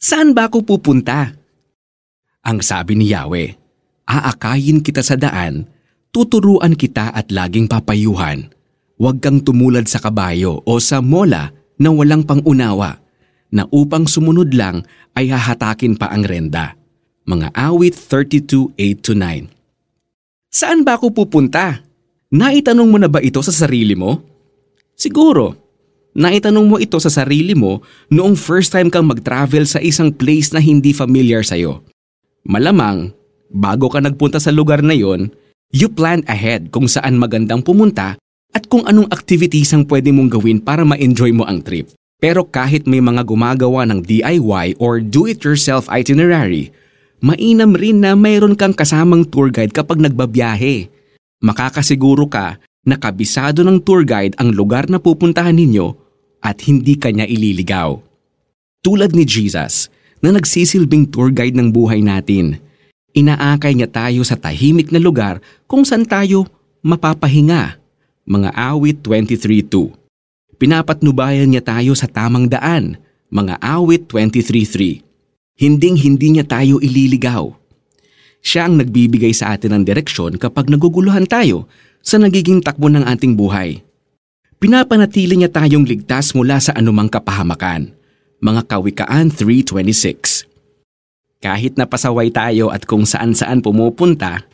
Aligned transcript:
Saan 0.00 0.32
ba 0.32 0.48
ako 0.48 0.64
pupunta? 0.64 1.36
Ang 2.40 2.64
sabi 2.64 2.96
ni 2.96 3.12
Yahweh, 3.12 3.52
aakayin 4.08 4.80
kita 4.80 5.04
sa 5.04 5.12
daan, 5.12 5.68
tuturuan 6.08 6.72
kita 6.72 7.12
at 7.12 7.28
laging 7.28 7.68
papayuhan. 7.68 8.48
Huwag 8.96 9.20
kang 9.20 9.44
tumulad 9.44 9.84
sa 9.84 10.00
kabayo 10.00 10.64
o 10.64 10.80
sa 10.80 11.04
mola 11.04 11.52
na 11.76 11.92
walang 11.92 12.24
pangunawa, 12.24 12.96
na 13.52 13.68
upang 13.68 14.08
sumunod 14.08 14.56
lang 14.56 14.88
ay 15.12 15.28
hahatakin 15.28 16.00
pa 16.00 16.08
ang 16.08 16.24
renda. 16.24 16.80
Mga 17.28 17.52
awit 17.52 17.92
32.8-9 17.92 19.52
Saan 20.48 20.80
ba 20.80 20.96
ako 20.96 21.12
pupunta? 21.12 21.84
Naitanong 22.32 22.88
mo 22.88 22.96
na 22.96 23.12
ba 23.12 23.20
ito 23.20 23.44
sa 23.44 23.52
sarili 23.52 23.92
mo? 23.92 24.16
Siguro, 24.96 25.59
naitanong 26.14 26.66
mo 26.66 26.76
ito 26.76 26.98
sa 26.98 27.12
sarili 27.12 27.54
mo 27.54 27.84
noong 28.10 28.34
first 28.34 28.74
time 28.74 28.90
kang 28.90 29.06
mag-travel 29.06 29.66
sa 29.66 29.78
isang 29.78 30.10
place 30.10 30.50
na 30.50 30.58
hindi 30.58 30.90
familiar 30.90 31.46
sa'yo. 31.46 31.82
Malamang, 32.46 33.12
bago 33.50 33.90
ka 33.90 34.00
nagpunta 34.02 34.38
sa 34.38 34.50
lugar 34.50 34.80
na 34.80 34.96
yon, 34.96 35.30
you 35.70 35.90
planned 35.90 36.26
ahead 36.26 36.74
kung 36.74 36.90
saan 36.90 37.18
magandang 37.18 37.62
pumunta 37.62 38.18
at 38.50 38.66
kung 38.66 38.82
anong 38.86 39.06
activities 39.14 39.70
ang 39.70 39.86
pwede 39.86 40.10
mong 40.10 40.30
gawin 40.34 40.58
para 40.58 40.82
ma-enjoy 40.82 41.30
mo 41.30 41.46
ang 41.46 41.62
trip. 41.62 41.90
Pero 42.20 42.44
kahit 42.44 42.84
may 42.84 43.00
mga 43.00 43.24
gumagawa 43.24 43.88
ng 43.88 44.04
DIY 44.04 44.76
or 44.76 45.00
do-it-yourself 45.00 45.88
itinerary, 45.88 46.68
mainam 47.24 47.72
rin 47.72 48.04
na 48.04 48.12
mayroon 48.12 48.52
kang 48.52 48.76
kasamang 48.76 49.24
tour 49.24 49.48
guide 49.48 49.72
kapag 49.72 50.04
nagbabiyahe. 50.04 50.92
Makakasiguro 51.40 52.28
ka 52.28 52.60
na 52.84 52.96
kabisado 52.96 53.60
ng 53.66 53.80
tour 53.80 54.04
guide 54.04 54.36
ang 54.40 54.52
lugar 54.52 54.88
na 54.88 54.96
pupuntahan 54.96 55.56
ninyo 55.56 55.92
at 56.40 56.64
hindi 56.64 56.96
kanya 56.96 57.28
ililigaw. 57.28 58.00
Tulad 58.80 59.12
ni 59.12 59.28
Jesus 59.28 59.92
na 60.24 60.32
nagsisilbing 60.32 61.08
tour 61.12 61.28
guide 61.28 61.56
ng 61.56 61.68
buhay 61.68 62.00
natin, 62.00 62.56
inaakay 63.12 63.76
niya 63.76 63.88
tayo 63.88 64.24
sa 64.24 64.36
tahimik 64.40 64.88
na 64.88 65.00
lugar 65.00 65.44
kung 65.68 65.84
saan 65.84 66.08
tayo 66.08 66.48
mapapahinga 66.80 67.80
mga 68.30 68.54
awit 68.54 69.02
23.2. 69.02 69.90
Pinapatnubayan 70.54 71.50
niya 71.50 71.66
tayo 71.66 71.98
sa 71.98 72.06
tamang 72.06 72.46
daan, 72.46 72.94
mga 73.26 73.58
awit 73.58 74.06
23.3. 74.06 75.02
Hinding-hindi 75.58 76.38
niya 76.38 76.46
tayo 76.46 76.78
ililigaw. 76.78 77.50
Siya 78.40 78.68
ang 78.68 78.80
nagbibigay 78.80 79.36
sa 79.36 79.52
atin 79.52 79.76
ng 79.76 79.84
direksyon 79.84 80.40
kapag 80.40 80.72
naguguluhan 80.72 81.28
tayo 81.28 81.68
sa 82.00 82.16
nagiging 82.16 82.64
takbo 82.64 82.88
ng 82.88 83.04
ating 83.04 83.36
buhay. 83.36 83.84
Pinapanatili 84.60 85.40
niya 85.40 85.52
tayong 85.52 85.84
ligtas 85.88 86.32
mula 86.36 86.60
sa 86.60 86.72
anumang 86.76 87.08
kapahamakan. 87.08 87.92
Mga 88.40 88.62
Kawikaan 88.68 89.28
3.26 89.32 90.48
Kahit 91.44 91.76
napasaway 91.76 92.32
tayo 92.32 92.72
at 92.72 92.88
kung 92.88 93.04
saan-saan 93.04 93.60
pumupunta, 93.60 94.44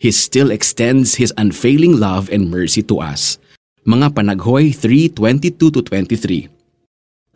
He 0.00 0.08
still 0.14 0.48
extends 0.48 1.20
His 1.20 1.36
unfailing 1.36 2.00
love 2.00 2.32
and 2.32 2.48
mercy 2.48 2.80
to 2.88 3.04
us. 3.04 3.36
Mga 3.84 4.16
Panaghoy 4.16 4.72
3.22-23 4.72 6.48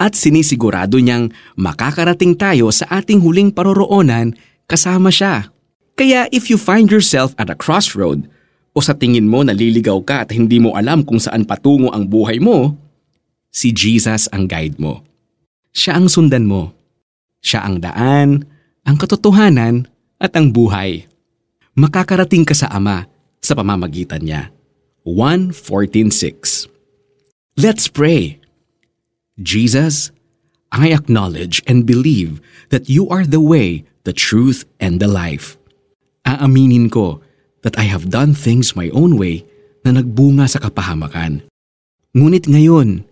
At 0.01 0.17
sinisigurado 0.17 0.97
niyang 0.97 1.29
makakarating 1.61 2.37
tayo 2.37 2.73
sa 2.73 2.89
ating 2.89 3.21
huling 3.21 3.53
paroroonan 3.53 4.33
kasama 4.65 5.13
siya. 5.13 5.52
Kaya 5.97 6.27
if 6.33 6.49
you 6.49 6.57
find 6.57 6.89
yourself 6.89 7.37
at 7.37 7.53
a 7.53 7.57
crossroad 7.57 8.27
o 8.73 8.81
sa 8.81 8.97
tingin 8.97 9.29
mo 9.29 9.45
naliligaw 9.45 10.01
ka 10.03 10.25
at 10.25 10.33
hindi 10.33 10.57
mo 10.57 10.73
alam 10.73 11.05
kung 11.05 11.21
saan 11.21 11.45
patungo 11.45 11.93
ang 11.93 12.09
buhay 12.09 12.41
mo, 12.41 12.77
si 13.53 13.71
Jesus 13.71 14.27
ang 14.33 14.49
guide 14.49 14.81
mo. 14.81 15.05
Siya 15.73 16.01
ang 16.01 16.09
sundan 16.09 16.49
mo. 16.49 16.73
Siya 17.43 17.67
ang 17.67 17.83
daan, 17.83 18.49
ang 18.87 18.97
katotohanan 18.97 19.91
at 20.23 20.33
ang 20.39 20.55
buhay 20.55 21.13
makakarating 21.73 22.45
ka 22.45 22.53
sa 22.53 22.69
Ama 22.69 23.09
sa 23.41 23.57
pamamagitan 23.57 24.25
niya. 24.25 24.53
1.14.6 25.09 26.69
Let's 27.59 27.89
pray. 27.89 28.41
Jesus, 29.41 30.13
I 30.71 30.93
acknowledge 30.95 31.61
and 31.67 31.85
believe 31.85 32.41
that 32.71 32.89
you 32.89 33.09
are 33.11 33.27
the 33.27 33.43
way, 33.43 33.85
the 34.05 34.15
truth, 34.15 34.65
and 34.79 35.01
the 35.01 35.09
life. 35.11 35.59
Aaminin 36.23 36.87
ko 36.87 37.23
that 37.67 37.79
I 37.79 37.87
have 37.91 38.11
done 38.11 38.35
things 38.35 38.75
my 38.79 38.91
own 38.95 39.19
way 39.19 39.47
na 39.83 39.99
nagbunga 39.99 40.47
sa 40.47 40.63
kapahamakan. 40.63 41.47
Ngunit 42.15 42.47
ngayon, 42.47 43.03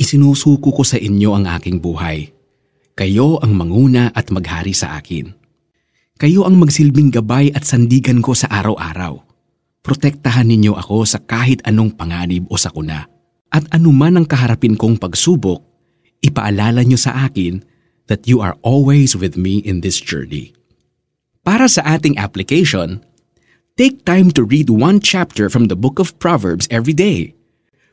isinusuko 0.00 0.72
ko 0.72 0.82
sa 0.82 0.98
inyo 0.98 1.36
ang 1.36 1.46
aking 1.46 1.78
buhay. 1.78 2.32
Kayo 2.96 3.36
ang 3.44 3.52
manguna 3.52 4.08
at 4.16 4.32
maghari 4.32 4.72
sa 4.72 4.96
akin. 4.96 5.28
Kayo 6.16 6.48
ang 6.48 6.56
magsilbing 6.56 7.12
gabay 7.12 7.52
at 7.52 7.68
sandigan 7.68 8.24
ko 8.24 8.32
sa 8.32 8.48
araw-araw. 8.48 9.20
Protektahan 9.84 10.48
ninyo 10.48 10.72
ako 10.72 11.04
sa 11.04 11.20
kahit 11.20 11.60
anong 11.68 11.92
panganib 11.92 12.48
o 12.48 12.56
sakuna. 12.56 13.04
At 13.52 13.68
anuman 13.70 14.16
ang 14.16 14.26
kaharapin 14.26 14.80
kong 14.80 14.96
pagsubok, 14.96 15.60
ipaalala 16.24 16.82
niyo 16.82 16.96
sa 16.96 17.28
akin 17.28 17.60
that 18.08 18.24
you 18.24 18.40
are 18.40 18.56
always 18.64 19.12
with 19.12 19.36
me 19.36 19.60
in 19.60 19.84
this 19.84 20.00
journey. 20.00 20.55
Para 21.46 21.70
sa 21.70 21.78
ating 21.86 22.18
application, 22.18 23.06
take 23.78 24.02
time 24.02 24.34
to 24.34 24.42
read 24.42 24.66
one 24.66 24.98
chapter 24.98 25.46
from 25.46 25.70
the 25.70 25.78
book 25.78 26.02
of 26.02 26.10
Proverbs 26.18 26.66
every 26.74 26.90
day. 26.90 27.38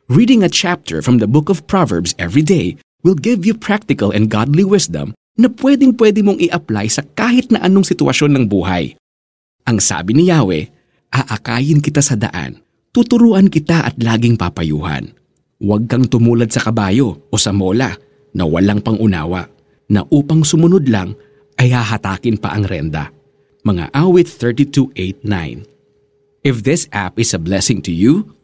Reading 0.10 0.42
a 0.42 0.50
chapter 0.50 1.06
from 1.06 1.22
the 1.22 1.30
book 1.30 1.54
of 1.54 1.62
Proverbs 1.70 2.18
every 2.18 2.42
day 2.42 2.82
will 3.06 3.14
give 3.14 3.46
you 3.46 3.54
practical 3.54 4.10
and 4.10 4.34
godly 4.34 4.66
wisdom 4.66 5.14
na 5.38 5.54
pwedeng 5.62 5.94
pwede 6.02 6.26
mong 6.26 6.42
i-apply 6.42 6.90
sa 6.90 7.06
kahit 7.14 7.54
na 7.54 7.62
anong 7.62 7.86
sitwasyon 7.86 8.42
ng 8.42 8.46
buhay. 8.50 8.98
Ang 9.70 9.78
sabi 9.78 10.18
ni 10.18 10.34
Yahweh, 10.34 10.74
aakayin 11.14 11.78
kita 11.78 12.02
sa 12.02 12.18
daan, 12.18 12.58
tuturuan 12.90 13.54
kita 13.54 13.86
at 13.86 13.94
laging 14.02 14.34
papayuhan. 14.34 15.14
Huwag 15.62 15.86
kang 15.86 16.10
tumulad 16.10 16.50
sa 16.50 16.74
kabayo 16.74 17.30
o 17.30 17.38
sa 17.38 17.54
mola 17.54 17.94
na 18.34 18.50
walang 18.50 18.82
pangunawa, 18.82 19.46
na 19.94 20.02
upang 20.10 20.42
sumunod 20.42 20.90
lang 20.90 21.14
ay 21.62 21.70
hahatakin 21.70 22.42
pa 22.42 22.58
ang 22.58 22.66
renda. 22.66 23.14
Mga 23.64 23.96
awit 23.96 24.28
32.8.9 24.28 25.64
If 26.44 26.68
this 26.68 26.92
app 26.92 27.16
is 27.16 27.32
a 27.32 27.40
blessing 27.40 27.80
to 27.88 27.96
you, 27.96 28.36